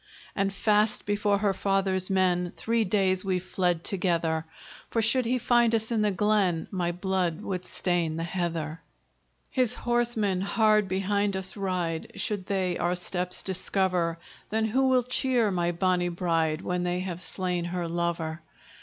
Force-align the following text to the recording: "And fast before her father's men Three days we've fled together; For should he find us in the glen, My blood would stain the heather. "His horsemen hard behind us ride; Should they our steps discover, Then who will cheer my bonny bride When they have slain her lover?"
"And 0.35 0.51
fast 0.51 1.05
before 1.05 1.37
her 1.37 1.53
father's 1.53 2.09
men 2.09 2.53
Three 2.57 2.83
days 2.83 3.23
we've 3.23 3.45
fled 3.45 3.83
together; 3.83 4.47
For 4.89 4.99
should 4.99 5.25
he 5.25 5.37
find 5.37 5.75
us 5.75 5.91
in 5.91 6.01
the 6.01 6.09
glen, 6.09 6.67
My 6.71 6.91
blood 6.91 7.41
would 7.43 7.65
stain 7.65 8.17
the 8.17 8.23
heather. 8.23 8.81
"His 9.51 9.75
horsemen 9.75 10.41
hard 10.41 10.87
behind 10.87 11.37
us 11.37 11.55
ride; 11.55 12.13
Should 12.15 12.47
they 12.47 12.79
our 12.79 12.95
steps 12.95 13.43
discover, 13.43 14.17
Then 14.49 14.65
who 14.65 14.87
will 14.87 15.03
cheer 15.03 15.51
my 15.51 15.71
bonny 15.71 16.09
bride 16.09 16.61
When 16.63 16.81
they 16.81 17.01
have 17.01 17.21
slain 17.21 17.65
her 17.65 17.87
lover?" 17.87 18.41